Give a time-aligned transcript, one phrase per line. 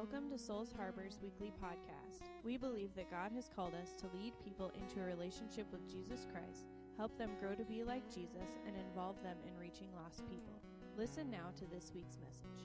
[0.00, 2.22] Welcome to Souls Harbor's weekly podcast.
[2.42, 6.26] We believe that God has called us to lead people into a relationship with Jesus
[6.32, 6.64] Christ,
[6.96, 10.54] help them grow to be like Jesus, and involve them in reaching lost people.
[10.96, 12.64] Listen now to this week's message.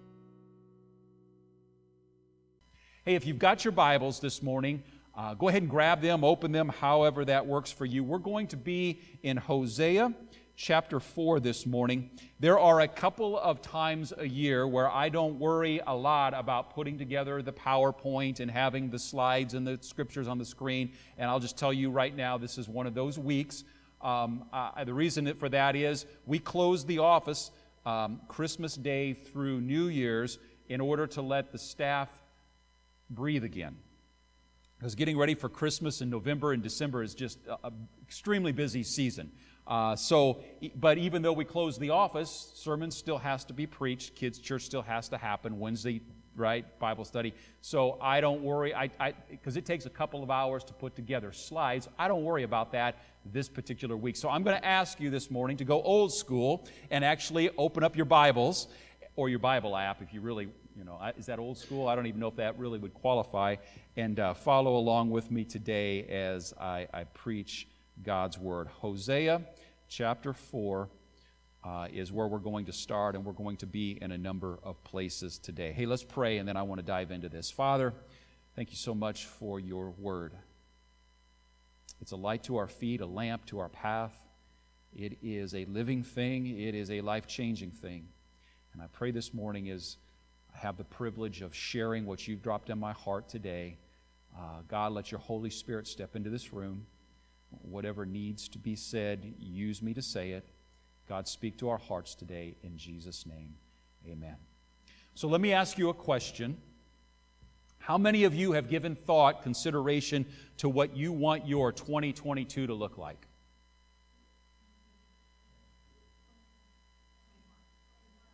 [3.04, 4.82] Hey, if you've got your Bibles this morning,
[5.14, 8.06] uh, go ahead and grab them, open them, however that works for you.
[8.06, 10.14] We're going to be in Hosea
[10.56, 12.10] chapter 4 this morning.
[12.40, 16.74] There are a couple of times a year where I don't worry a lot about
[16.74, 20.94] putting together the PowerPoint and having the slides and the scriptures on the screen.
[21.18, 23.64] And I'll just tell you right now, this is one of those weeks.
[24.02, 24.46] Um,
[24.86, 27.52] the reason for that is we close the office
[27.86, 32.10] um, Christmas Day through New Year's in order to let the staff
[33.10, 33.76] breathe again.
[34.78, 39.32] Because getting ready for Christmas in November and December is just an extremely busy season.
[39.68, 40.44] Uh, so,
[40.76, 44.16] but even though we close the office, sermon still has to be preached.
[44.16, 46.02] Kids' church still has to happen Wednesday,
[46.36, 46.78] right?
[46.80, 47.34] Bible study.
[47.62, 51.32] So I don't worry, I because it takes a couple of hours to put together
[51.32, 51.88] slides.
[51.98, 54.16] I don't worry about that this particular week.
[54.16, 57.84] So I'm going to ask you this morning to go old school and actually open
[57.84, 58.68] up your Bibles
[59.16, 61.88] or your Bible app if you really, you know, is that old school?
[61.88, 63.56] I don't even know if that really would qualify.
[63.98, 67.68] And uh, follow along with me today as I, I preach
[68.04, 68.68] God's Word.
[68.68, 69.42] Hosea
[69.88, 70.90] chapter 4
[71.64, 74.60] uh, is where we're going to start, and we're going to be in a number
[74.64, 75.72] of places today.
[75.72, 77.50] Hey, let's pray, and then I want to dive into this.
[77.50, 77.94] Father,
[78.56, 80.34] thank you so much for your Word.
[82.02, 84.16] It's a light to our feet, a lamp to our path.
[84.96, 88.08] It is a living thing, it is a life changing thing.
[88.74, 89.98] And I pray this morning as
[90.54, 93.78] I have the privilege of sharing what you've dropped in my heart today.
[94.38, 96.86] Uh, God, let your Holy Spirit step into this room.
[97.64, 100.48] Whatever needs to be said, use me to say it.
[101.08, 103.56] God, speak to our hearts today in Jesus' name.
[104.10, 104.36] Amen.
[105.14, 106.58] So let me ask you a question.
[107.78, 110.26] How many of you have given thought, consideration
[110.58, 113.28] to what you want your 2022 to look like?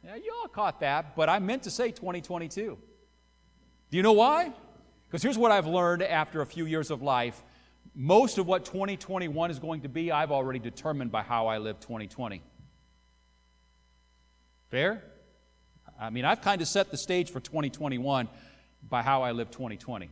[0.04, 2.78] Yeah, you all caught that, but I meant to say 2022.
[3.92, 4.54] Do you know why?
[5.08, 7.44] Because here's what I've learned after a few years of life
[7.94, 11.80] most of what 2021 is going to be, I've already determined by how I live
[11.80, 12.42] 2020.
[14.70, 15.04] Fair?
[16.00, 18.28] I mean, I've kind of set the stage for 2021
[18.90, 20.10] by how I live 2020.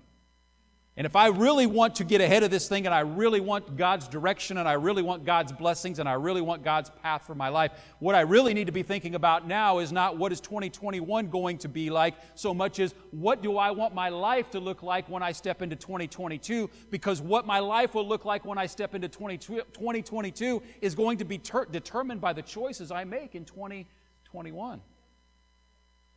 [0.99, 3.77] And if I really want to get ahead of this thing and I really want
[3.77, 7.33] God's direction and I really want God's blessings and I really want God's path for
[7.33, 10.41] my life, what I really need to be thinking about now is not what is
[10.41, 14.59] 2021 going to be like so much as what do I want my life to
[14.59, 18.57] look like when I step into 2022 because what my life will look like when
[18.57, 23.35] I step into 2022 is going to be ter- determined by the choices I make
[23.35, 24.81] in 2021.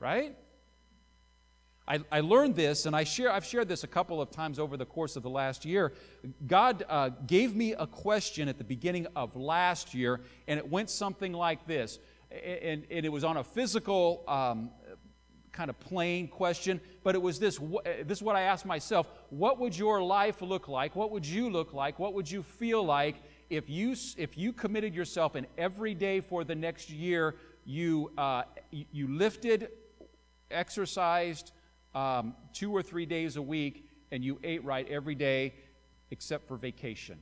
[0.01, 0.35] Right?
[1.87, 4.77] I, I, learned this, and I share, I've shared this a couple of times over
[4.77, 5.93] the course of the last year.
[6.47, 10.91] God uh, gave me a question at the beginning of last year, and it went
[10.91, 11.99] something like this.
[12.31, 14.71] And, and it was on a physical um,
[15.51, 17.59] kind of plain question, but it was this
[18.05, 20.97] this is what I asked myself What would your life look like?
[20.97, 21.99] What would you look like?
[21.99, 23.17] What would you feel like
[23.51, 27.35] if you, if you committed yourself and every day for the next year
[27.67, 29.69] you, uh, you lifted,
[30.51, 31.53] exercised,
[31.95, 35.55] um, two or three days a week and you ate right every day
[36.11, 37.19] except for vacation?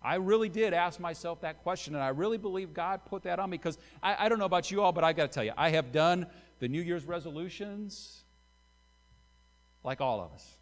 [0.00, 3.50] I really did ask myself that question, and I really believe God put that on
[3.50, 5.52] me because I, I don't know about you all, but I got to tell you,
[5.56, 6.26] I have done
[6.60, 8.22] the New Year's resolutions
[9.82, 10.56] like all of us.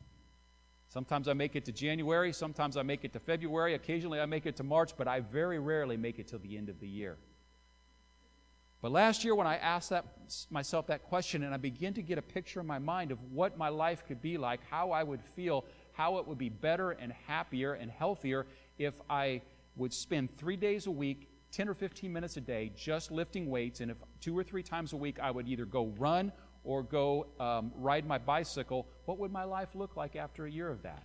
[0.88, 4.46] Sometimes I make it to January, sometimes I make it to February, occasionally I make
[4.46, 7.18] it to March, but I very rarely make it till the end of the year.
[8.82, 10.04] But last year, when I asked that,
[10.50, 13.56] myself that question and I began to get a picture in my mind of what
[13.56, 17.12] my life could be like, how I would feel, how it would be better and
[17.26, 18.46] happier and healthier
[18.78, 19.42] if I
[19.76, 23.80] would spend three days a week, 10 or 15 minutes a day, just lifting weights,
[23.80, 26.32] and if two or three times a week I would either go run
[26.64, 30.68] or go um, ride my bicycle, what would my life look like after a year
[30.68, 31.04] of that?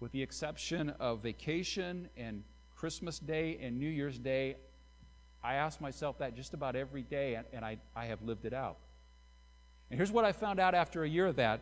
[0.00, 2.42] With the exception of vacation and
[2.74, 4.56] Christmas Day and New Year's Day,
[5.42, 8.52] I ask myself that just about every day, and, and I, I have lived it
[8.52, 8.78] out.
[9.90, 11.60] And here's what I found out after a year of that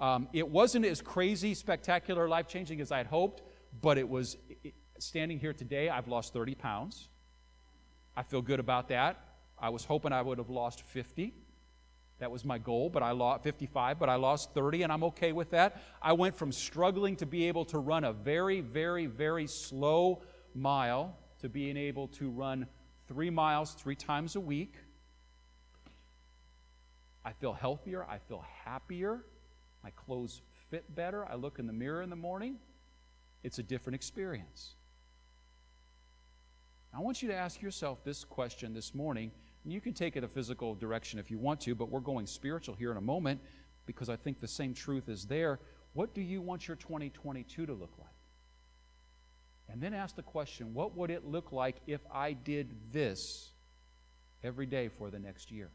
[0.00, 3.42] um, it wasn't as crazy, spectacular, life changing as I'd hoped,
[3.80, 7.08] but it was it, standing here today, I've lost 30 pounds.
[8.16, 9.22] I feel good about that.
[9.58, 11.34] I was hoping I would have lost 50.
[12.18, 15.32] That was my goal, but I lost 55, but I lost 30, and I'm okay
[15.32, 15.80] with that.
[16.02, 20.22] I went from struggling to be able to run a very, very, very slow
[20.54, 22.66] mile to being able to run
[23.10, 24.74] three miles three times a week.
[27.24, 28.04] I feel healthier.
[28.04, 29.24] I feel happier.
[29.82, 31.26] My clothes fit better.
[31.26, 32.58] I look in the mirror in the morning.
[33.42, 34.76] It's a different experience.
[36.94, 39.32] I want you to ask yourself this question this morning.
[39.64, 42.76] You can take it a physical direction if you want to, but we're going spiritual
[42.76, 43.40] here in a moment
[43.86, 45.58] because I think the same truth is there.
[45.94, 48.09] What do you want your 2022 to look like?
[49.72, 53.50] And then ask the question what would it look like if I did this
[54.42, 55.70] every day for the next year?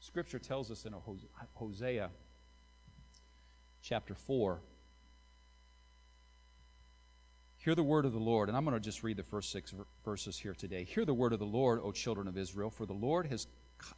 [0.00, 0.94] Scripture tells us in
[1.54, 2.10] Hosea
[3.82, 4.60] chapter 4
[7.66, 8.48] Hear the word of the Lord.
[8.48, 9.74] And I'm going to just read the first six
[10.04, 10.84] verses here today.
[10.84, 13.48] Hear the word of the Lord, O children of Israel, for the Lord has,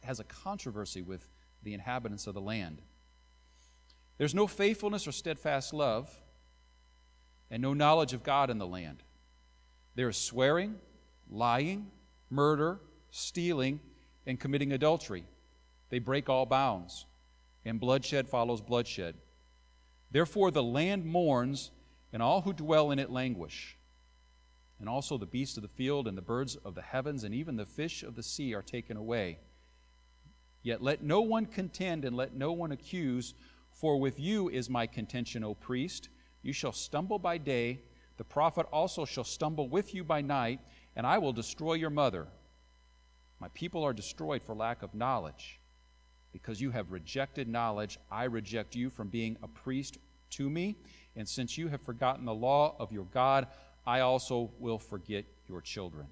[0.01, 1.27] has a controversy with
[1.61, 2.81] the inhabitants of the land.
[4.19, 6.13] There's no faithfulness or steadfast love,
[7.49, 9.01] and no knowledge of God in the land.
[9.95, 10.75] There is swearing,
[11.31, 11.89] lying,
[12.29, 12.81] murder,
[13.11, 13.79] stealing,
[14.27, 15.23] and committing adultery.
[15.89, 17.05] They break all bounds,
[17.63, 19.15] and bloodshed follows bloodshed.
[20.11, 21.71] Therefore, the land mourns
[22.11, 23.77] and all who dwell in it languish.
[24.79, 27.55] And also the beasts of the field and the birds of the heavens and even
[27.55, 29.39] the fish of the sea are taken away.
[30.61, 33.33] Yet let no one contend and let no one accuse,
[33.79, 36.09] for with you is my contention, O priest.
[36.41, 37.79] You shall stumble by day,
[38.17, 40.59] the prophet also shall stumble with you by night,
[40.97, 42.27] and I will destroy your mother.
[43.39, 45.61] My people are destroyed for lack of knowledge.
[46.33, 49.97] Because you have rejected knowledge, I reject you from being a priest
[50.31, 50.75] to me.
[51.15, 53.47] And since you have forgotten the law of your God,
[53.87, 56.07] I also will forget your children.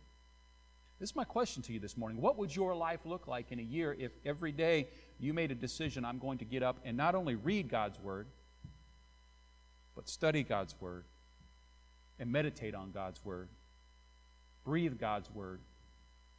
[1.00, 2.22] This is my question to you this morning.
[2.22, 4.88] What would your life look like in a year if every day
[5.20, 8.28] you made a decision I'm going to get up and not only read God's Word,
[9.96, 11.06] but study God's Word
[12.20, 13.50] and meditate on God's Word,
[14.64, 15.60] breathe God's Word,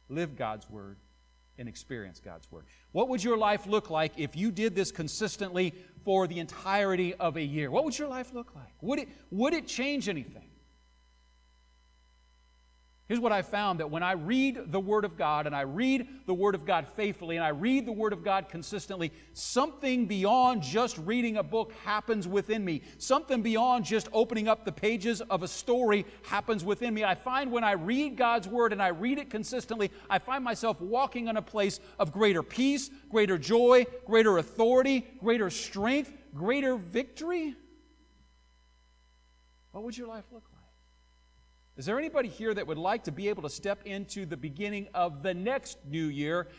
[0.07, 0.97] live God's Word,
[1.57, 2.63] and experience God's Word.
[2.93, 5.73] What would your life look like if you did this consistently
[6.05, 7.69] for the entirety of a year?
[7.69, 8.73] What would your life look like?
[8.81, 10.47] Would it, would it change anything?
[13.09, 16.07] Here's what I found that when I read the Word of God and I read
[16.27, 20.61] the Word of God faithfully and I read the Word of God consistently, something beyond
[20.61, 22.83] just reading a book happens within me.
[22.99, 27.03] Something beyond just opening up the pages of a story happens within me.
[27.03, 30.79] I find when I read God's Word and I read it consistently, I find myself
[30.79, 37.55] walking in a place of greater peace, greater joy, greater authority, greater strength, greater victory.
[39.71, 40.48] What would your life look like?
[41.79, 44.89] Is there anybody here that would like to be able to step into the beginning
[44.93, 46.49] of the next new year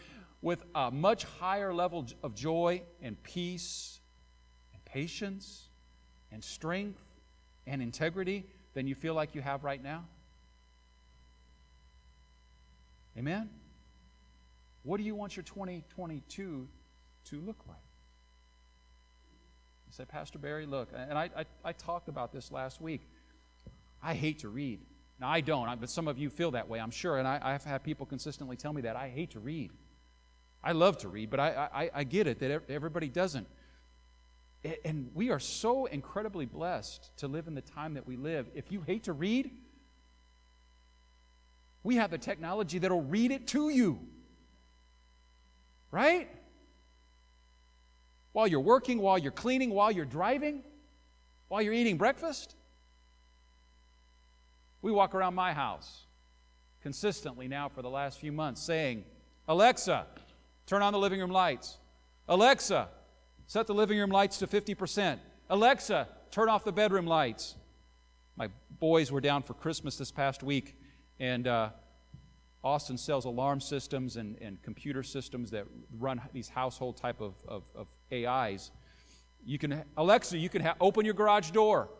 [0.40, 4.00] with a much higher level of joy and peace
[4.72, 5.68] and patience
[6.32, 7.02] and strength
[7.66, 10.06] and integrity than you feel like you have right now?
[13.18, 13.50] Amen?
[14.84, 16.66] What do you want your 2022
[17.26, 17.76] to look like?
[19.86, 23.02] You said, Pastor Barry, look, and I, I, I talked about this last week.
[24.02, 24.80] I hate to read.
[25.20, 27.18] Now, I don't, but some of you feel that way, I'm sure.
[27.18, 28.96] And I, have had people consistently tell me that.
[28.96, 29.70] I hate to read.
[30.64, 33.46] I love to read, but I, I, I get it that everybody doesn't.
[34.84, 38.48] And we are so incredibly blessed to live in the time that we live.
[38.54, 39.50] If you hate to read,
[41.82, 44.00] we have the technology that'll read it to you.
[45.90, 46.30] Right?
[48.32, 50.62] While you're working, while you're cleaning, while you're driving,
[51.48, 52.54] while you're eating breakfast.
[54.82, 56.04] We walk around my house
[56.80, 59.04] consistently now for the last few months saying,
[59.48, 60.06] Alexa,
[60.66, 61.78] turn on the living room lights.
[62.28, 62.88] Alexa,
[63.46, 65.18] set the living room lights to 50%.
[65.50, 67.56] Alexa, turn off the bedroom lights.
[68.36, 70.76] My boys were down for Christmas this past week,
[71.18, 71.70] and uh,
[72.62, 75.66] Austin sells alarm systems and, and computer systems that
[75.98, 78.70] run these household type of, of, of AIs.
[79.44, 81.90] You can, Alexa, you can ha- open your garage door,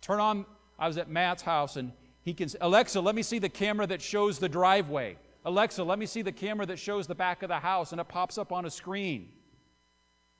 [0.00, 0.46] turn on.
[0.78, 1.92] I was at Matt's house, and
[2.30, 5.16] he can, Alexa, let me see the camera that shows the driveway.
[5.44, 8.06] Alexa, let me see the camera that shows the back of the house, and it
[8.06, 9.30] pops up on a screen.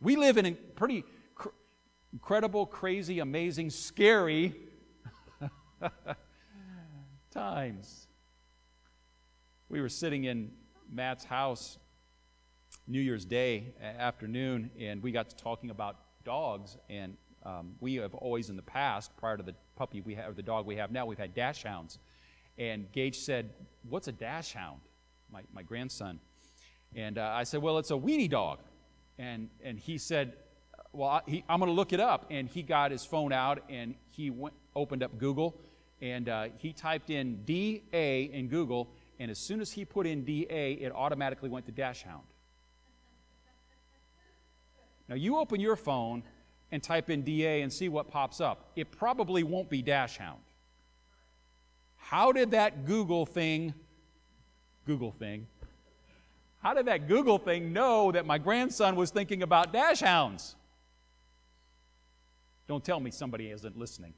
[0.00, 1.02] We live in pretty
[1.35, 1.49] cr-
[2.12, 4.54] incredible, crazy, amazing, scary
[7.32, 8.06] times.
[9.68, 10.52] We were sitting in
[10.92, 11.76] Matt's house
[12.87, 16.76] New Year's Day afternoon, and we got to talking about dogs.
[16.88, 20.35] And um, we have always in the past, prior to the puppy we have, or
[20.35, 21.99] the dog we have now, we've had dash hounds.
[22.59, 23.50] And Gage said,
[23.88, 24.80] What's a dash hound?
[25.32, 26.20] My, my grandson.
[26.94, 28.59] And uh, I said, Well, it's a weenie dog.
[29.18, 30.35] And, and he said,
[30.92, 32.26] Well, I, I'm going to look it up.
[32.30, 35.61] And he got his phone out and he went, opened up Google
[36.02, 40.25] and uh, he typed in DA in Google and as soon as he put in
[40.25, 42.25] DA, it automatically went to Dash Hound.
[45.09, 46.23] Now, you open your phone
[46.73, 48.71] and type in DA and see what pops up.
[48.77, 50.41] It probably won't be Dash Hound.
[51.97, 53.75] How did that Google thing,
[54.87, 55.47] Google thing,
[56.61, 60.57] how did that Google thing know that my grandson was thinking about dash hounds?
[62.69, 64.12] Don't tell me somebody isn't listening.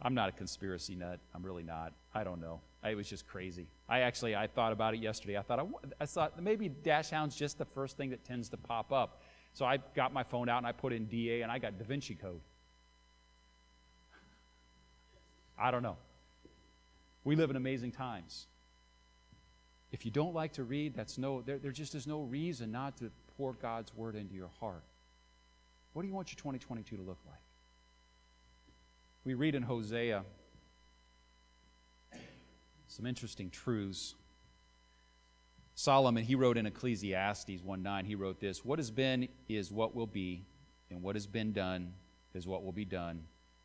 [0.00, 1.18] I'm not a conspiracy nut.
[1.34, 1.92] I'm really not.
[2.14, 2.60] I don't know.
[2.84, 3.66] It was just crazy.
[3.88, 5.36] I actually I thought about it yesterday.
[5.36, 5.66] I thought
[6.00, 9.22] I, thought maybe dash hounds just the first thing that tends to pop up.
[9.54, 11.84] So I got my phone out and I put in DA and I got Da
[11.84, 12.40] Vinci Code.
[15.58, 15.96] I don't know.
[17.22, 18.46] We live in amazing times.
[19.92, 22.96] If you don't like to read, that's no, there, there just is no reason not
[22.98, 24.82] to pour God's word into your heart.
[25.92, 27.38] What do you want your 2022 to look like?
[29.24, 30.24] We read in Hosea
[32.88, 34.16] some interesting truths.
[35.74, 39.94] Solomon, he wrote in Ecclesiastes 1 9, he wrote this What has been is what
[39.94, 40.44] will be,
[40.90, 41.94] and what has been done
[42.34, 43.24] is what will be done,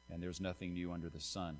[0.09, 1.57] and there's nothing new under the sun.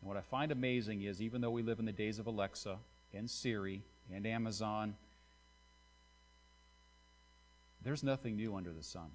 [0.00, 2.78] And what I find amazing is even though we live in the days of Alexa,
[3.12, 4.94] and Siri and Amazon.
[7.82, 9.10] There's nothing new under the sun.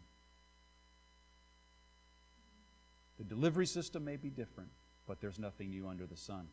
[3.17, 4.69] The delivery system may be different,
[5.07, 6.47] but there's nothing new under the sun.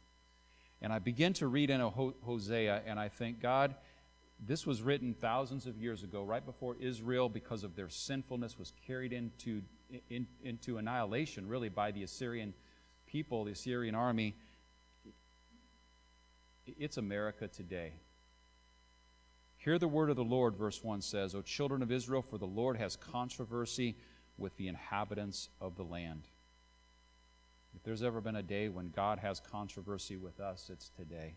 [0.80, 3.74] And I begin to read in Hosea, and I think, God,
[4.44, 8.72] this was written thousands of years ago, right before Israel, because of their sinfulness, was
[8.86, 9.62] carried into,
[10.10, 12.52] in, into annihilation, really, by the Assyrian
[13.06, 14.34] people, the Assyrian army.
[16.66, 17.92] It's America today.
[19.58, 22.46] Hear the word of the Lord, verse 1 says, O children of Israel, for the
[22.46, 23.96] Lord has controversy
[24.36, 26.22] with the inhabitants of the land.
[27.76, 31.36] If there's ever been a day when God has controversy with us, it's today.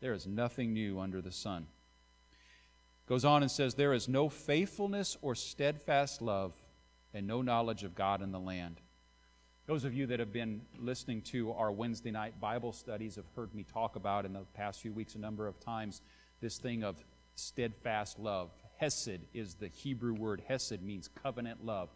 [0.00, 1.66] There is nothing new under the sun.
[3.06, 6.54] Goes on and says, There is no faithfulness or steadfast love
[7.14, 8.80] and no knowledge of God in the land.
[9.66, 13.54] Those of you that have been listening to our Wednesday night Bible studies have heard
[13.54, 16.00] me talk about in the past few weeks a number of times
[16.40, 17.02] this thing of
[17.34, 18.50] steadfast love.
[18.78, 20.42] Hesed is the Hebrew word.
[20.46, 21.90] Hesed means covenant love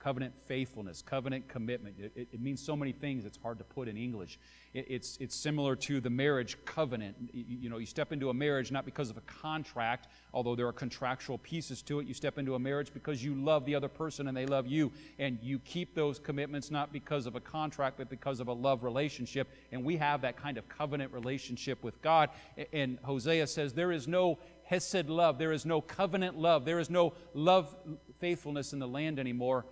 [0.00, 1.94] covenant faithfulness, covenant commitment.
[1.98, 4.38] It, it, means so many things it's hard to put in English.
[4.72, 7.16] It, it's, it's similar to the marriage covenant.
[7.32, 10.66] You, you, know, you step into a marriage not because of a contract, although there
[10.66, 12.06] are contractual pieces to it.
[12.06, 14.90] You step into a marriage because you love the other person and they love you.
[15.18, 18.82] And you keep those commitments not because of a contract, but because of a love
[18.82, 19.48] relationship.
[19.70, 22.30] And we have that kind of covenant relationship with God.
[22.72, 26.88] And Hosea says there is no Hesed love, there is no covenant love, there is
[26.88, 27.74] no love
[28.20, 29.66] faithfulness in the land anymore.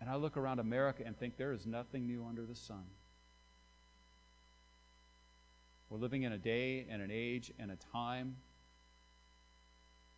[0.00, 2.84] And I look around America and think there is nothing new under the sun.
[5.88, 8.36] We're living in a day and an age and a time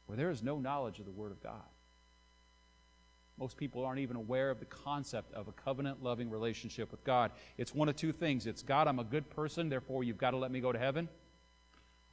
[0.06, 1.62] where there is no knowledge of the Word of God.
[3.38, 7.32] Most people aren't even aware of the concept of a covenant loving relationship with God.
[7.58, 10.38] It's one of two things it's God, I'm a good person, therefore you've got to
[10.38, 11.08] let me go to heaven.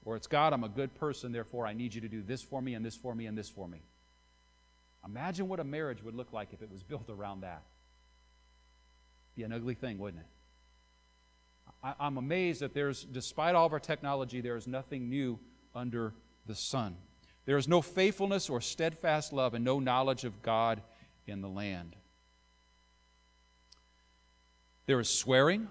[0.05, 2.61] Or it's God, I'm a good person, therefore I need you to do this for
[2.61, 3.83] me and this for me and this for me.
[5.05, 7.63] Imagine what a marriage would look like if it was built around that.
[9.35, 10.27] Be an ugly thing, wouldn't it?
[11.83, 15.39] I, am amazed that there's, despite all of our technology, there is nothing new
[15.75, 16.13] under
[16.45, 16.95] the sun.
[17.45, 20.81] There is no faithfulness or steadfast love and no knowledge of God
[21.27, 21.95] in the land.
[24.85, 25.67] There is swearing.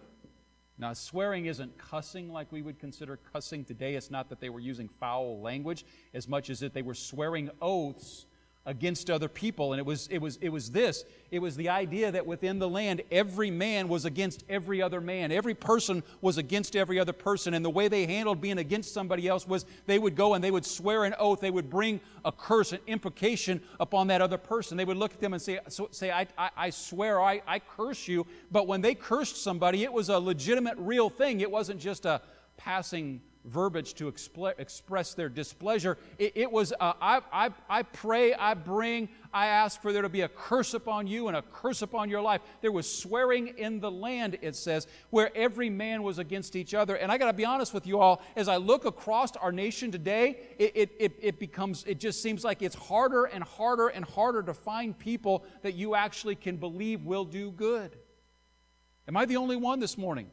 [0.79, 3.95] Now, swearing isn't cussing like we would consider cussing today.
[3.95, 7.51] It's not that they were using foul language as much as that they were swearing
[7.61, 8.27] oaths
[8.65, 11.05] against other people and it was it was it was this.
[11.31, 15.33] It was the idea that within the land every man was against every other man.
[15.33, 19.27] Every person was against every other person and the way they handled being against somebody
[19.27, 21.41] else was they would go and they would swear an oath.
[21.41, 24.77] They would bring a curse an imprecation upon that other person.
[24.77, 27.59] They would look at them and say so, say I, I, I swear I, I
[27.59, 28.27] curse you.
[28.53, 31.41] But when they cursed somebody it was a legitimate real thing.
[31.41, 32.23] It wasn't just a
[32.57, 35.99] passing verbiage to expl- express their displeasure.
[36.19, 40.09] It, it was, uh, I, I, I pray, I bring, I ask for there to
[40.09, 42.41] be a curse upon you and a curse upon your life.
[42.61, 46.97] There was swearing in the land, it says, where every man was against each other.
[46.97, 49.91] And I got to be honest with you all, as I look across our nation
[49.91, 54.05] today, it, it, it, it becomes, it just seems like it's harder and harder and
[54.05, 57.97] harder to find people that you actually can believe will do good.
[59.09, 60.31] Am I the only one this morning?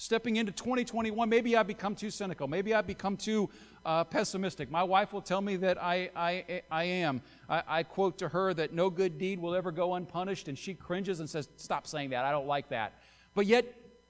[0.00, 2.48] Stepping into 2021, maybe I've become too cynical.
[2.48, 3.50] Maybe I've become too
[3.84, 4.70] uh, pessimistic.
[4.70, 7.20] My wife will tell me that I, I, I am.
[7.50, 10.72] I, I, quote to her that no good deed will ever go unpunished, and she
[10.72, 12.24] cringes and says, Stop saying that.
[12.24, 12.94] I don't like that.
[13.34, 13.66] But yet,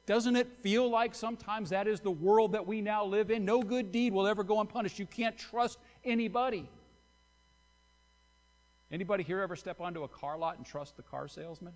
[0.07, 3.45] Doesn't it feel like sometimes that is the world that we now live in?
[3.45, 4.99] No good deed will ever go unpunished.
[4.99, 6.69] You can't trust anybody.
[8.91, 11.75] Anybody here ever step onto a car lot and trust the car salesman?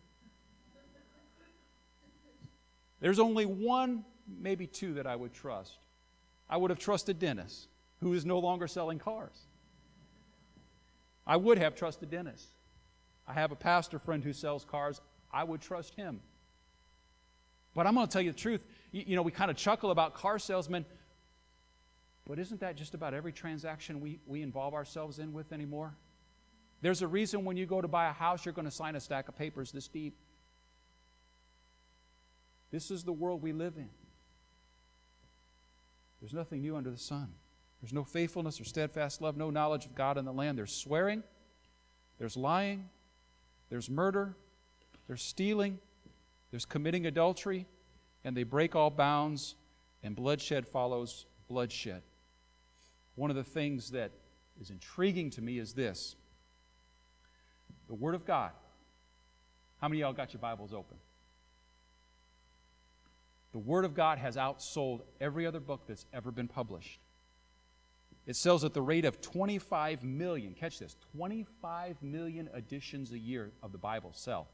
[3.04, 5.76] There's only one, maybe two, that I would trust.
[6.48, 7.68] I would have trusted Dennis,
[8.00, 9.42] who is no longer selling cars.
[11.26, 12.46] I would have trusted Dennis.
[13.28, 15.02] I have a pastor friend who sells cars.
[15.30, 16.22] I would trust him.
[17.74, 18.62] But I'm going to tell you the truth.
[18.90, 20.86] You, you know, we kind of chuckle about car salesmen,
[22.26, 25.92] but isn't that just about every transaction we, we involve ourselves in with anymore?
[26.80, 29.00] There's a reason when you go to buy a house, you're going to sign a
[29.00, 30.16] stack of papers this deep.
[32.74, 33.88] This is the world we live in.
[36.20, 37.28] There's nothing new under the sun.
[37.80, 40.58] There's no faithfulness or steadfast love, no knowledge of God in the land.
[40.58, 41.22] There's swearing,
[42.18, 42.88] there's lying,
[43.70, 44.34] there's murder,
[45.06, 45.78] there's stealing,
[46.50, 47.68] there's committing adultery,
[48.24, 49.54] and they break all bounds,
[50.02, 52.02] and bloodshed follows bloodshed.
[53.14, 54.10] One of the things that
[54.60, 56.16] is intriguing to me is this
[57.86, 58.50] the Word of God.
[59.80, 60.96] How many of y'all got your Bibles open?
[63.54, 66.98] The Word of God has outsold every other book that's ever been published.
[68.26, 70.54] It sells at the rate of 25 million.
[70.54, 74.48] Catch this 25 million editions a year of the Bible sell.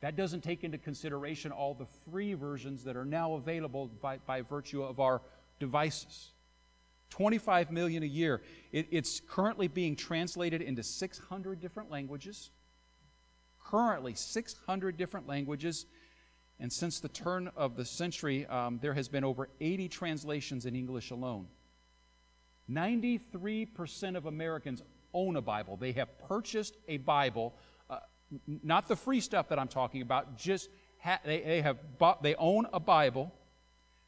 [0.00, 4.42] That doesn't take into consideration all the free versions that are now available by, by
[4.42, 5.22] virtue of our
[5.60, 6.32] devices.
[7.10, 8.42] 25 million a year.
[8.72, 12.50] It, it's currently being translated into 600 different languages.
[13.64, 15.86] Currently, 600 different languages.
[16.60, 20.74] And since the turn of the century, um, there has been over 80 translations in
[20.74, 21.46] English alone.
[22.70, 24.82] 93% of Americans
[25.14, 25.76] own a Bible.
[25.76, 27.54] They have purchased a Bible,
[27.88, 28.00] uh,
[28.46, 30.68] not the free stuff that I'm talking about, just
[31.00, 33.32] ha- they, they, have bought, they own a Bible.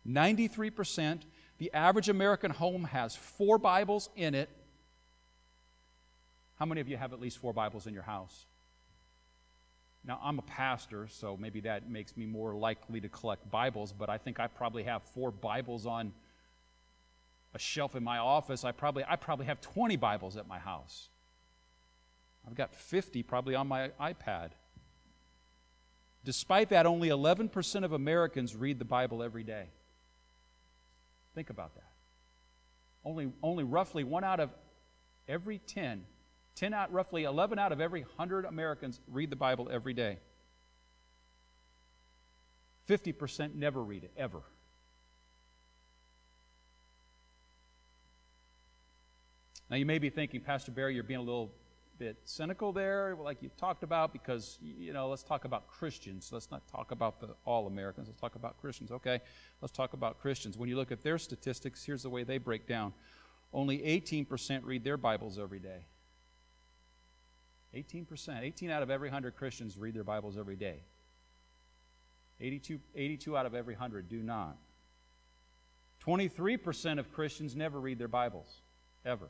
[0.07, 1.23] 93%.
[1.59, 4.49] The average American home has four Bibles in it.
[6.59, 8.47] How many of you have at least four Bibles in your house?
[10.05, 14.09] Now, I'm a pastor, so maybe that makes me more likely to collect Bibles, but
[14.09, 16.13] I think I probably have four Bibles on
[17.53, 18.65] a shelf in my office.
[18.65, 21.09] I probably, I probably have 20 Bibles at my house.
[22.47, 24.51] I've got 50 probably on my iPad.
[26.25, 29.67] Despite that, only 11% of Americans read the Bible every day.
[31.35, 31.91] Think about that.
[33.05, 34.51] Only, only roughly one out of
[35.29, 36.05] every 10
[36.61, 40.19] 10 out, roughly 11 out of every 100 Americans read the Bible every day.
[42.87, 44.43] 50% never read it, ever.
[49.71, 51.51] Now, you may be thinking, Pastor Barry, you're being a little
[51.99, 56.29] bit cynical there, like you talked about, because, you know, let's talk about Christians.
[56.31, 58.09] Let's not talk about the all Americans.
[58.09, 58.91] Let's talk about Christians.
[58.91, 59.21] Okay,
[59.63, 60.59] let's talk about Christians.
[60.59, 62.93] When you look at their statistics, here's the way they break down
[63.53, 65.87] only 18% read their Bibles every day.
[67.75, 68.43] 18%.
[68.43, 70.77] 18 out of every 100 Christians read their Bibles every day.
[72.41, 74.57] 82, 82 out of every 100 do not.
[76.05, 78.63] 23% of Christians never read their Bibles,
[79.05, 79.29] ever.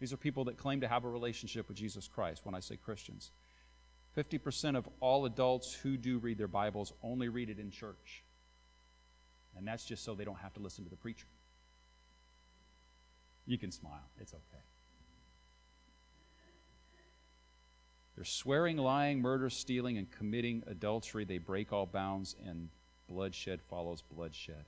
[0.00, 2.76] These are people that claim to have a relationship with Jesus Christ when I say
[2.76, 3.30] Christians.
[4.16, 8.24] 50% of all adults who do read their Bibles only read it in church.
[9.56, 11.26] And that's just so they don't have to listen to the preacher.
[13.46, 14.62] You can smile, it's okay.
[18.16, 21.24] They're swearing, lying, murder, stealing, and committing adultery.
[21.24, 22.70] They break all bounds, and
[23.08, 24.64] bloodshed follows bloodshed.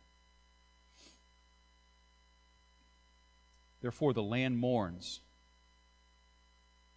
[3.81, 5.21] Therefore, the land mourns,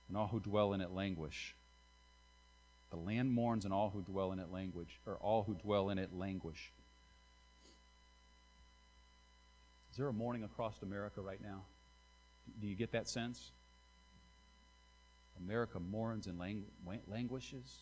[0.10, 1.56] and all who dwell in it languish.
[2.90, 5.98] The land mourns, and all who dwell in it languish, or all who dwell in
[5.98, 6.74] it languish.
[9.92, 11.64] Is there a mourning across America right now?
[12.60, 13.52] Do you get that sense?
[15.44, 16.40] America mourns and
[17.08, 17.78] languishes?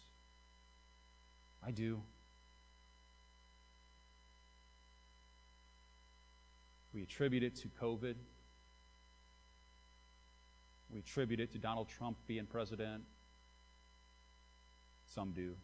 [1.65, 2.01] I do.
[6.93, 8.15] We attribute it to COVID.
[10.91, 13.03] We attribute it to Donald Trump being president.
[15.05, 15.55] Some do.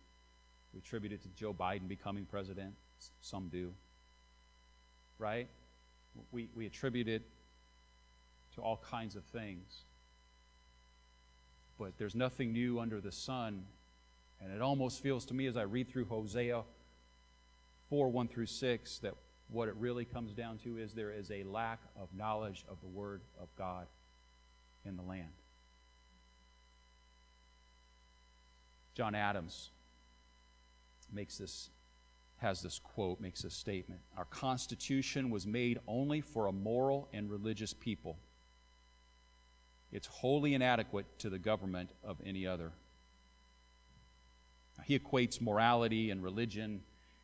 [0.73, 2.73] We attribute it to Joe Biden becoming president.
[3.21, 3.73] Some do.
[5.17, 5.47] Right?
[6.31, 7.23] We, we attribute it
[8.55, 9.85] to all kinds of things
[11.79, 13.65] but there's nothing new under the sun.
[14.41, 16.63] And it almost feels to me as I read through Hosea
[17.89, 19.13] 4 1 through 6 that
[19.49, 22.87] what it really comes down to is there is a lack of knowledge of the
[22.87, 23.87] Word of God
[24.83, 25.29] in the land.
[28.95, 29.71] John Adams
[31.11, 31.69] makes this
[32.37, 37.29] has this quote, makes this statement Our Constitution was made only for a moral and
[37.29, 38.17] religious people.
[39.95, 42.73] It's wholly inadequate to the government of any other.
[44.83, 46.81] He equates morality and religion.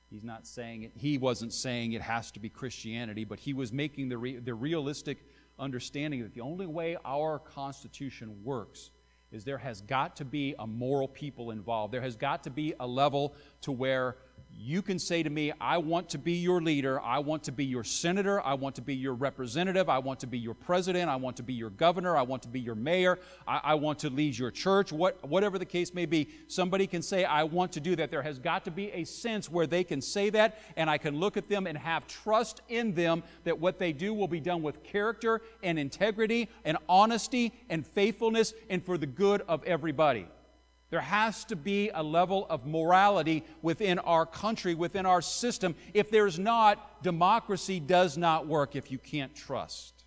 [0.09, 3.73] He's not saying it, he wasn't saying it has to be Christianity, but he was
[3.73, 5.17] making the, re, the realistic
[5.59, 8.91] understanding that the only way our Constitution works
[9.33, 11.93] is there has got to be a moral people involved.
[11.93, 14.15] There has got to be a level to where
[14.57, 17.01] you can say to me, I want to be your leader.
[17.01, 18.39] I want to be your senator.
[18.45, 19.89] I want to be your representative.
[19.89, 21.09] I want to be your president.
[21.09, 22.15] I want to be your governor.
[22.15, 23.17] I want to be your mayor.
[23.47, 24.91] I, I, want to lead your church.
[24.91, 28.11] What, whatever the case may be, somebody can say, I want to do that.
[28.11, 31.15] There has got to be a sense where they can say that, and I can
[31.15, 34.61] look at them and have trust in them that what they do will be done
[34.61, 40.27] with character and integrity and honesty and faithfulness and for the good of everybody.
[40.91, 45.73] There has to be a level of morality within our country, within our system.
[45.93, 50.03] If there's not, democracy does not work if you can't trust.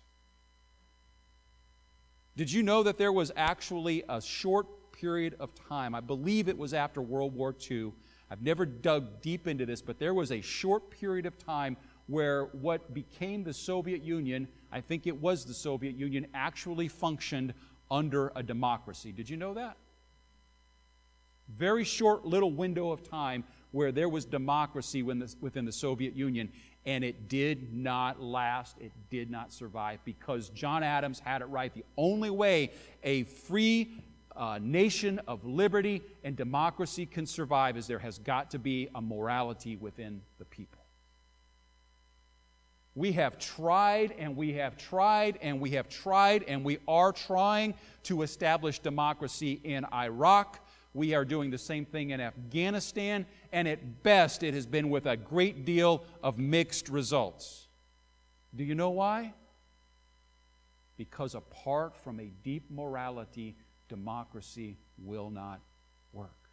[2.37, 5.95] Did you know that there was actually a short period of time?
[5.95, 7.91] I believe it was after World War II.
[8.29, 12.45] I've never dug deep into this, but there was a short period of time where
[12.45, 17.55] what became the Soviet Union, I think it was the Soviet Union, actually functioned
[17.89, 19.11] under a democracy.
[19.11, 19.77] Did you know that?
[21.47, 26.51] Very short little window of time where there was democracy within the Soviet Union,
[26.85, 28.77] and it did not last.
[28.79, 31.73] It did not survive because John Adams had it right.
[31.73, 32.71] The only way
[33.03, 34.01] a free
[34.35, 39.01] uh, nation of liberty and democracy can survive is there has got to be a
[39.01, 40.81] morality within the people.
[42.95, 47.73] We have tried and we have tried and we have tried and we are trying
[48.03, 50.64] to establish democracy in Iraq
[50.95, 55.05] we are doing the same thing in Afghanistan, and at best, it has been with
[55.05, 57.67] a great deal of mixed results.
[58.55, 59.33] Do you know why?
[60.95, 63.57] Because apart from a deep morality,
[63.89, 65.59] democracy will not
[66.13, 66.44] work.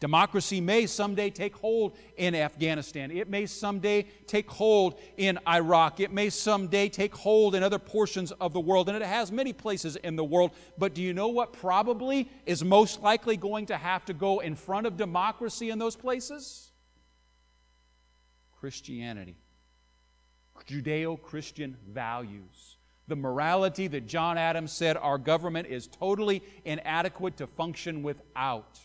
[0.00, 3.10] Democracy may someday take hold in Afghanistan.
[3.10, 6.00] It may someday take hold in Iraq.
[6.00, 8.88] It may someday take hold in other portions of the world.
[8.88, 10.52] And it has many places in the world.
[10.78, 14.54] But do you know what probably is most likely going to have to go in
[14.54, 16.72] front of democracy in those places?
[18.58, 19.36] Christianity,
[20.66, 22.78] Judeo Christian values.
[23.06, 28.78] The morality that John Adams said our government is totally inadequate to function without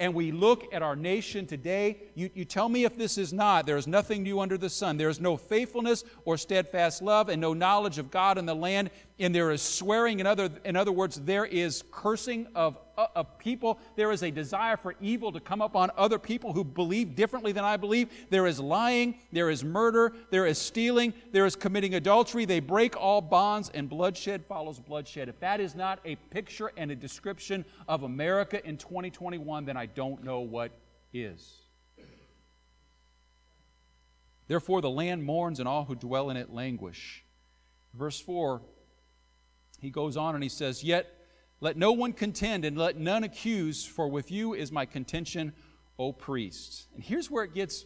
[0.00, 3.66] and we look at our nation today, you, you tell me if this is not.
[3.66, 4.96] There is nothing new under the sun.
[4.96, 8.90] There is no faithfulness or steadfast love and no knowledge of God in the land.
[9.18, 10.18] And there is swearing.
[10.18, 12.78] In other, in other words, there is cursing of,
[13.14, 13.78] of people.
[13.96, 17.64] There is a desire for evil to come upon other people who believe differently than
[17.64, 18.08] I believe.
[18.30, 19.16] There is lying.
[19.32, 20.12] There is murder.
[20.30, 21.14] There is stealing.
[21.32, 22.44] There is committing adultery.
[22.44, 25.28] They break all bonds, and bloodshed follows bloodshed.
[25.28, 29.86] If that is not a picture and a description of America in 2021, then I
[29.86, 30.72] don't know what
[31.12, 31.56] is.
[34.48, 37.24] Therefore, the land mourns, and all who dwell in it languish.
[37.94, 38.60] Verse 4,
[39.80, 41.19] he goes on and he says, Yet
[41.60, 45.52] let no one contend, and let none accuse, for with you is my contention,
[45.98, 46.86] O priests.
[46.94, 47.84] And here's where it gets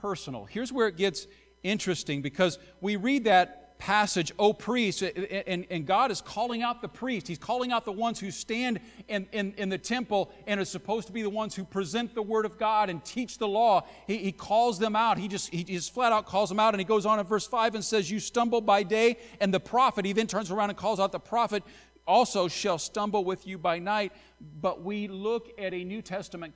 [0.00, 0.44] personal.
[0.44, 1.26] Here's where it gets
[1.62, 6.88] interesting because we read that passage, O priest, and, and God is calling out the
[6.88, 7.28] priest.
[7.28, 11.06] He's calling out the ones who stand in, in, in, the temple and are supposed
[11.06, 13.86] to be the ones who present the word of God and teach the law.
[14.06, 15.18] He, he calls them out.
[15.18, 16.74] He just, he just flat out calls them out.
[16.74, 19.60] And he goes on in verse 5 and says, You stumble by day, and the
[19.60, 21.62] prophet, he then turns around and calls out the prophet,
[22.08, 24.12] also shall stumble with you by night.
[24.60, 26.54] But we look at a New Testament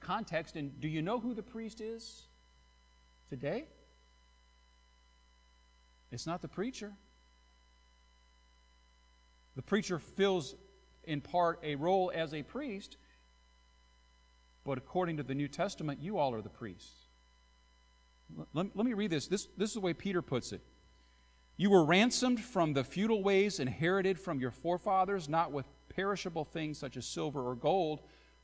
[0.00, 2.26] context, and do you know who the priest is
[3.30, 3.66] today?
[6.12, 6.92] It's not the preacher.
[9.56, 10.54] The preacher fills
[11.04, 12.96] in part a role as a priest,
[14.64, 17.06] but according to the New Testament, you all are the priests.
[18.54, 19.26] Let, let me read this.
[19.26, 19.48] this.
[19.56, 20.62] This is the way Peter puts it.
[21.62, 26.76] You were ransomed from the futile ways inherited from your forefathers, not with perishable things
[26.76, 28.00] such as silver or gold,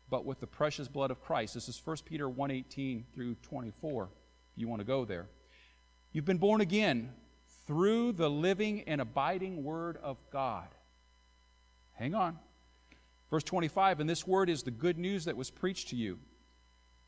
[0.08, 1.54] but with the precious blood of Christ.
[1.54, 4.04] This is 1 Peter 1:18 through 24.
[4.04, 5.26] If you want to go there.
[6.12, 7.12] You've been born again
[7.66, 10.68] through the living and abiding Word of God.
[11.94, 12.38] Hang on.
[13.30, 16.20] Verse 25, and this word is the good news that was preached to you.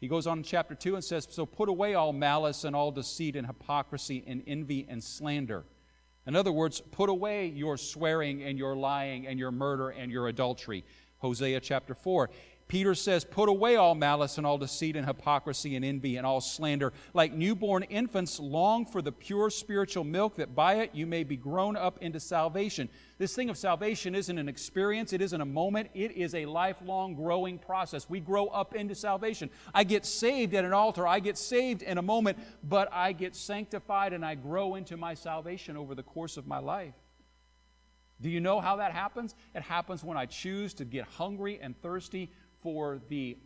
[0.00, 2.90] He goes on in chapter 2 and says, So put away all malice and all
[2.90, 5.66] deceit and hypocrisy and envy and slander.
[6.26, 10.28] In other words, put away your swearing and your lying and your murder and your
[10.28, 10.84] adultery.
[11.18, 12.30] Hosea chapter 4.
[12.70, 16.40] Peter says, Put away all malice and all deceit and hypocrisy and envy and all
[16.40, 16.92] slander.
[17.12, 21.36] Like newborn infants, long for the pure spiritual milk, that by it you may be
[21.36, 22.88] grown up into salvation.
[23.18, 27.16] This thing of salvation isn't an experience, it isn't a moment, it is a lifelong
[27.16, 28.08] growing process.
[28.08, 29.50] We grow up into salvation.
[29.74, 33.34] I get saved at an altar, I get saved in a moment, but I get
[33.34, 36.94] sanctified and I grow into my salvation over the course of my life.
[38.20, 39.34] Do you know how that happens?
[39.56, 42.30] It happens when I choose to get hungry and thirsty
[42.62, 43.36] for the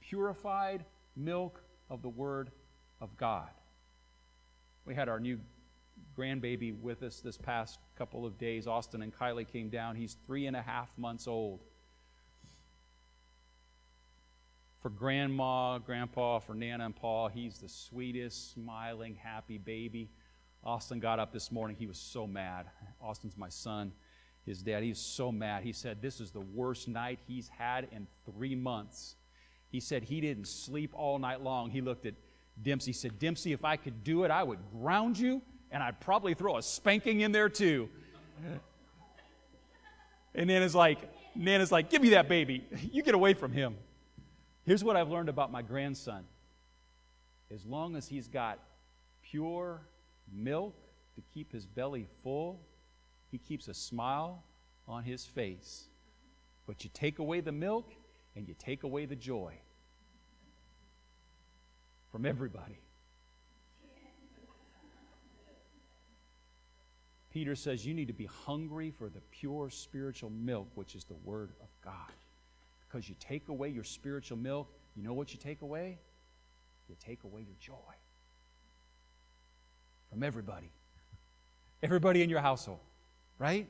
[0.00, 0.84] purified
[1.16, 2.50] milk of the Word
[3.00, 3.48] of God.
[4.84, 5.38] We had our new
[6.16, 8.66] grandbaby with us this past couple of days.
[8.66, 9.96] Austin and Kylie came down.
[9.96, 11.60] He's three and a half months old.
[14.80, 20.10] For grandma, grandpa, for Nana and Paul, he's the sweetest, smiling, happy baby.
[20.64, 21.76] Austin got up this morning.
[21.78, 22.66] He was so mad.
[23.00, 23.92] Austin's my son
[24.44, 24.82] his dad.
[24.82, 25.62] He's so mad.
[25.62, 29.16] He said, This is the worst night he's had in three months.
[29.68, 31.70] He said he didn't sleep all night long.
[31.70, 32.14] He looked at
[32.60, 32.92] Dempsey.
[32.92, 36.58] Said, Dempsey, if I could do it, I would ground you and I'd probably throw
[36.58, 37.88] a spanking in there too.
[40.34, 40.98] and Nana's like,
[41.34, 42.64] Nana's like, Give me that baby.
[42.92, 43.76] You get away from him.
[44.64, 46.24] Here's what I've learned about my grandson
[47.52, 48.58] as long as he's got
[49.22, 49.82] pure
[50.32, 50.74] milk
[51.14, 52.60] to keep his belly full,
[53.32, 54.44] he keeps a smile
[54.86, 55.88] on his face.
[56.66, 57.90] But you take away the milk
[58.36, 59.54] and you take away the joy
[62.12, 62.78] from everybody.
[67.32, 71.16] Peter says you need to be hungry for the pure spiritual milk, which is the
[71.24, 72.12] Word of God.
[72.86, 75.98] Because you take away your spiritual milk, you know what you take away?
[76.90, 77.94] You take away your joy
[80.10, 80.70] from everybody.
[81.82, 82.80] Everybody in your household
[83.38, 83.68] right?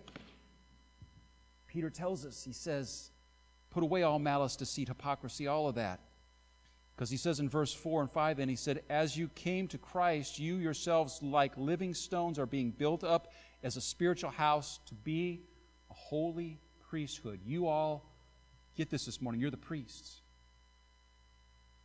[1.67, 3.11] Peter tells us, he says,
[3.71, 6.01] put away all malice, deceit, hypocrisy, all of that.
[6.95, 9.79] Because he says in verse 4 and 5, and he said, As you came to
[9.79, 14.95] Christ, you yourselves, like living stones, are being built up as a spiritual house to
[14.95, 15.43] be
[15.91, 17.41] a holy priesthood.
[17.45, 18.05] You all
[18.77, 19.41] get this this morning.
[19.41, 20.21] You're the priests.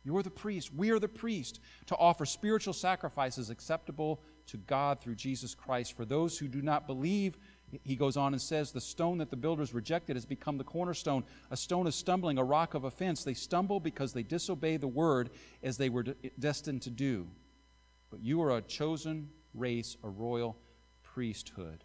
[0.04, 0.72] You're the priest.
[0.74, 5.96] We are the priest to offer spiritual sacrifices acceptable to God through Jesus Christ.
[5.96, 7.36] For those who do not believe,
[7.84, 11.24] he goes on and says, The stone that the builders rejected has become the cornerstone,
[11.50, 13.24] a stone of stumbling, a rock of offense.
[13.24, 15.30] They stumble because they disobey the word
[15.62, 16.04] as they were
[16.38, 17.28] destined to do.
[18.10, 20.56] But you are a chosen race, a royal
[21.02, 21.84] priesthood.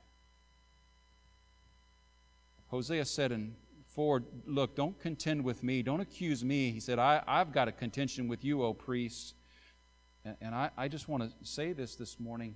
[2.67, 3.55] Hosea said in
[3.89, 5.83] 4, Look, don't contend with me.
[5.83, 6.71] Don't accuse me.
[6.71, 9.35] He said, I, have got a contention with you, O priest.
[10.23, 12.55] And, and I, I just want to say this this morning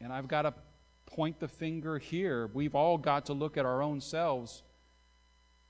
[0.00, 0.54] and I've got to
[1.06, 2.50] point the finger here.
[2.52, 4.62] We've all got to look at our own selves.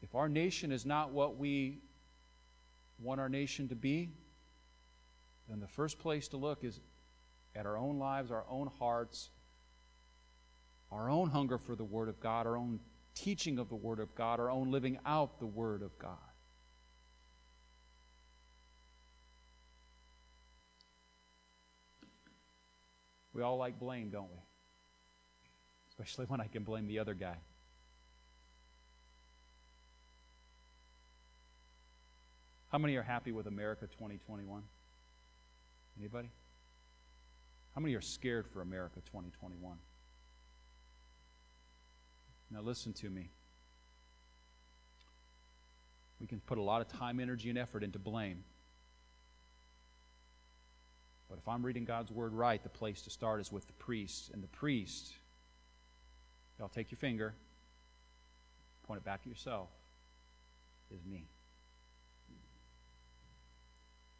[0.02, 1.79] If our nation is not what we
[2.98, 4.11] want our nation to be,
[5.48, 6.81] then the first place to look is
[7.55, 9.31] at our own lives, our own hearts,
[10.90, 12.81] our own hunger for the Word of God, our own
[13.14, 16.16] teaching of the Word of God, our own living out the Word of God.
[23.37, 24.38] We all like blame, don't we?
[25.90, 27.37] Especially when I can blame the other guy.
[32.72, 34.62] How many are happy with America 2021?
[35.99, 36.31] Anybody?
[37.75, 39.77] How many are scared for America 2021?
[42.51, 43.29] Now, listen to me.
[46.20, 48.44] We can put a lot of time, energy, and effort into blame.
[51.28, 54.30] But if I'm reading God's word right, the place to start is with the priest.
[54.32, 55.12] And the priest,
[56.58, 57.34] y'all take your finger,
[58.86, 59.68] point it back at yourself,
[60.90, 61.26] is me.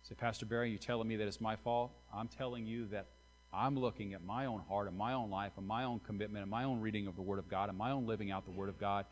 [0.03, 1.93] Say, Pastor Barry, you're telling me that it's my fault?
[2.15, 3.07] I'm telling you that
[3.53, 6.51] I'm looking at my own heart and my own life and my own commitment and
[6.51, 8.69] my own reading of the Word of God and my own living out the Word
[8.69, 9.07] of God.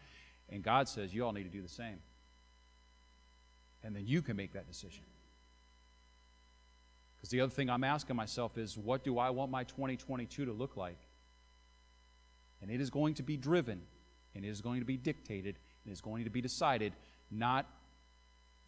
[0.50, 1.98] And God says, you all need to do the same.
[3.82, 5.02] And then you can make that decision.
[7.24, 10.52] Because the other thing I'm asking myself is, what do I want my 2022 to
[10.52, 10.98] look like?
[12.60, 13.80] And it is going to be driven,
[14.34, 16.92] and it is going to be dictated, and it is going to be decided
[17.30, 17.64] not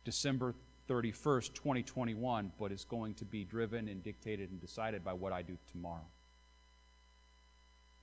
[0.07, 0.55] December
[0.89, 5.43] 31st, 2021, but it's going to be driven and dictated and decided by what I
[5.43, 6.09] do tomorrow.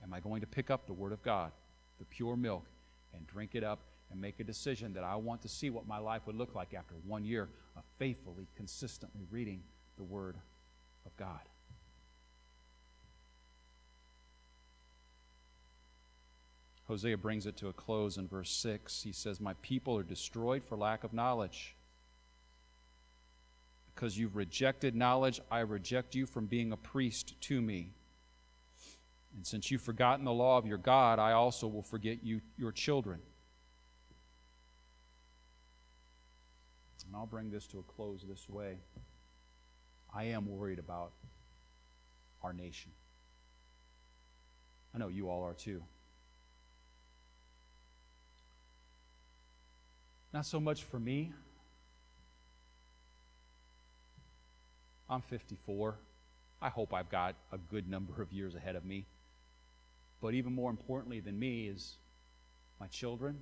[0.04, 1.50] Am I going to pick up the Word of God,
[1.98, 2.64] the pure milk,
[3.12, 5.98] and drink it up and make a decision that I want to see what my
[5.98, 9.64] life would look like after one year of faithfully, consistently reading
[9.96, 10.36] the Word
[11.06, 11.40] of God.
[16.86, 19.02] Hosea brings it to a close in verse 6.
[19.02, 21.76] He says, My people are destroyed for lack of knowledge.
[23.94, 27.92] Because you've rejected knowledge, I reject you from being a priest to me.
[29.34, 32.72] And since you've forgotten the law of your God, I also will forget you, your
[32.72, 33.20] children.
[37.06, 38.78] And I'll bring this to a close this way.
[40.14, 41.12] I am worried about
[42.42, 42.92] our nation.
[44.94, 45.82] I know you all are too.
[50.32, 51.32] Not so much for me.
[55.10, 55.96] I'm 54.
[56.62, 59.06] I hope I've got a good number of years ahead of me.
[60.20, 61.96] But even more importantly than me is
[62.80, 63.40] my children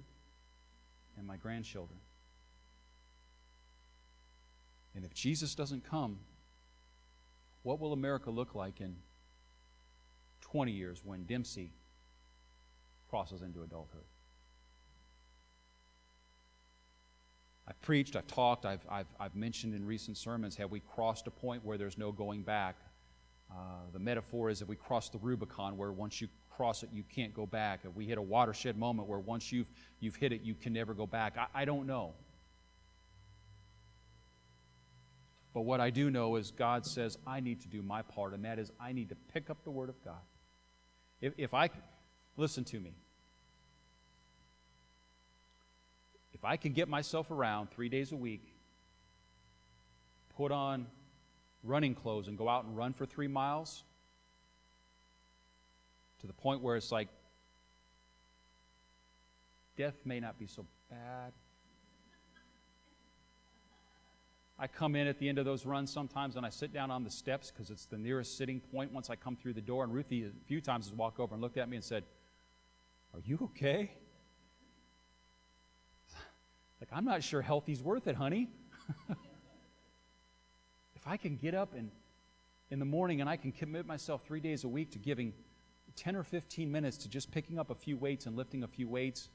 [1.16, 1.98] and my grandchildren.
[4.94, 6.18] And if Jesus doesn't come,
[7.62, 8.96] what will America look like in
[10.40, 11.72] 20 years when Dempsey
[13.08, 14.04] crosses into adulthood?
[17.68, 21.30] I've preached, I've talked, I've, I've, I've mentioned in recent sermons have we crossed a
[21.30, 22.76] point where there's no going back?
[23.50, 23.54] Uh,
[23.92, 27.32] the metaphor is if we cross the Rubicon, where once you cross it, you can't
[27.32, 27.80] go back.
[27.84, 29.68] If we hit a watershed moment where once you've,
[30.00, 31.36] you've hit it, you can never go back.
[31.38, 32.14] I, I don't know.
[35.54, 38.44] But what I do know is God says I need to do my part, and
[38.44, 40.14] that is I need to pick up the Word of God.
[41.20, 41.68] If, if I,
[42.36, 42.92] listen to me,
[46.32, 48.42] if I can get myself around three days a week,
[50.36, 50.86] put on
[51.62, 53.84] running clothes, and go out and run for three miles,
[56.20, 57.08] to the point where it's like,
[59.76, 61.32] death may not be so bad,
[64.62, 67.02] I come in at the end of those runs sometimes and I sit down on
[67.02, 69.82] the steps because it's the nearest sitting point once I come through the door.
[69.82, 72.04] And Ruthie, a few times, has walked over and looked at me and said,
[73.12, 73.90] Are you okay?
[76.80, 78.50] like, I'm not sure healthy's worth it, honey.
[80.94, 81.90] if I can get up and
[82.70, 85.32] in the morning and I can commit myself three days a week to giving
[85.96, 88.86] 10 or 15 minutes to just picking up a few weights and lifting a few
[88.86, 89.28] weights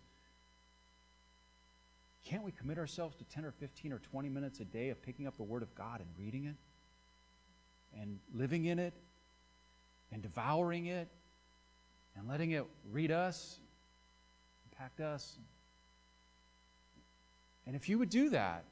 [2.30, 5.28] can't we commit ourselves to 10 or 15 or 20 minutes a day of picking
[5.28, 6.56] up the Word of God and reading it
[7.98, 8.94] and living in it
[10.12, 11.08] and devouring it
[12.18, 13.60] and letting it read us,
[14.70, 15.38] impact us?
[17.66, 18.66] And if you would do that,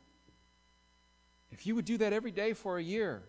[1.51, 3.23] if you would do that every day for a year,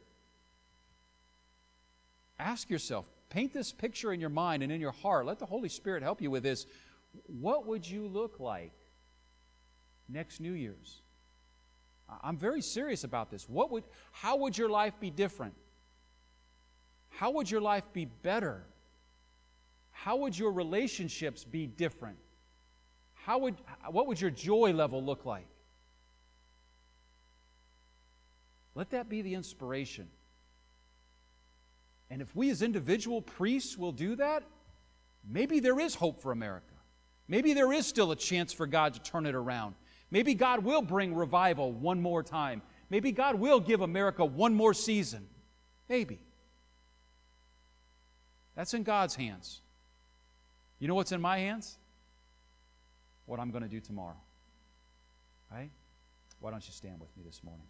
[2.40, 5.24] ask yourself, paint this picture in your mind and in your heart.
[5.24, 6.66] Let the Holy Spirit help you with this.
[7.28, 8.72] What would you look like
[10.08, 11.02] next New Year's.
[12.22, 13.48] I'm very serious about this.
[13.48, 15.54] What would, how would your life be different?
[17.08, 18.62] How would your life be better?
[19.90, 22.18] How would your relationships be different?
[23.14, 23.56] How would,
[23.90, 25.48] what would your joy level look like?
[28.76, 30.08] Let that be the inspiration.
[32.10, 34.44] And if we as individual priests will do that,
[35.28, 36.74] maybe there is hope for America.
[37.26, 39.74] Maybe there is still a chance for God to turn it around.
[40.16, 42.62] Maybe God will bring revival one more time.
[42.88, 45.28] Maybe God will give America one more season.
[45.90, 46.18] Maybe.
[48.54, 49.60] That's in God's hands.
[50.78, 51.76] You know what's in my hands?
[53.26, 54.16] What I'm going to do tomorrow.
[55.52, 55.68] Right?
[56.40, 57.66] Why don't you stand with me this morning?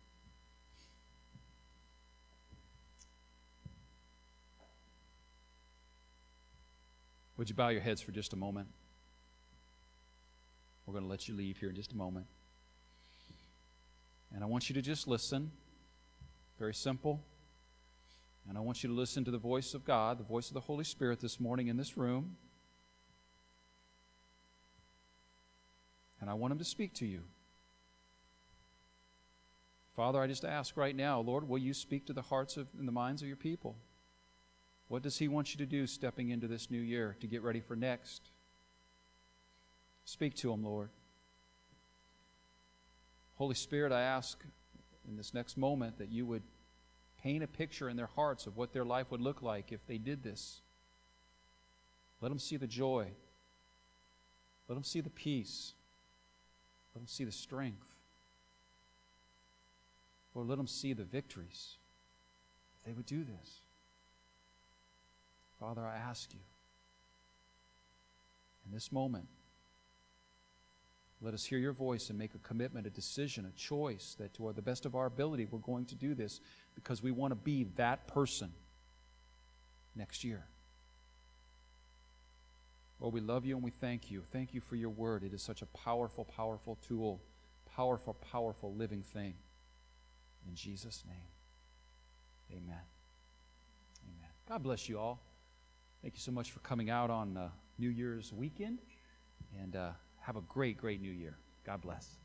[7.39, 8.69] Would you bow your heads for just a moment?
[10.87, 12.27] We're going to let you leave here in just a moment.
[14.37, 15.51] And I want you to just listen.
[16.59, 17.25] Very simple.
[18.47, 20.61] And I want you to listen to the voice of God, the voice of the
[20.61, 22.37] Holy Spirit this morning in this room.
[26.21, 27.23] And I want Him to speak to you.
[29.97, 32.87] Father, I just ask right now, Lord, will you speak to the hearts of, and
[32.87, 33.75] the minds of your people?
[34.89, 37.61] What does He want you to do stepping into this new year to get ready
[37.61, 38.29] for next?
[40.05, 40.91] Speak to Him, Lord.
[43.37, 44.43] Holy Spirit, I ask
[45.07, 46.43] in this next moment that you would
[47.23, 49.99] paint a picture in their hearts of what their life would look like if they
[49.99, 50.61] did this.
[52.21, 53.09] Let them see the joy.
[54.69, 55.75] Let them see the peace.
[56.95, 57.87] Let them see the strength.
[60.35, 61.77] Or let them see the victories
[62.79, 63.61] if they would do this.
[65.61, 66.41] Father, I ask you
[68.67, 69.27] in this moment
[71.23, 74.53] let us hear your voice and make a commitment, a decision, a choice that to
[74.53, 76.41] the best of our ability we're going to do this
[76.75, 78.53] because we want to be that person
[79.95, 80.45] next year.
[83.01, 84.23] Lord, we love you and we thank you.
[84.31, 85.23] Thank you for your word.
[85.23, 87.21] It is such a powerful, powerful tool,
[87.75, 89.35] powerful, powerful living thing.
[90.47, 91.17] In Jesus' name,
[92.53, 92.81] amen.
[94.05, 94.31] Amen.
[94.49, 95.21] God bless you all.
[96.03, 97.49] Thank you so much for coming out on uh,
[97.79, 98.79] New Year's weekend.
[99.61, 99.91] And uh,
[100.27, 101.39] have a great, great new year.
[101.65, 102.19] God bless.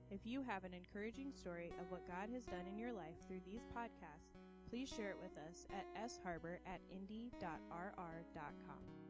[0.09, 3.41] If you have an encouraging story of what God has done in your life through
[3.45, 4.33] these podcasts,
[4.67, 9.00] please share it with us at sharbor at indy.rr.com.